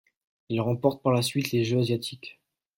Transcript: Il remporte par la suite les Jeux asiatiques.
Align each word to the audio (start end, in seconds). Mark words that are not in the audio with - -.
Il 0.49 0.59
remporte 0.61 1.03
par 1.03 1.11
la 1.13 1.21
suite 1.21 1.51
les 1.51 1.63
Jeux 1.63 1.77
asiatiques. 1.77 2.39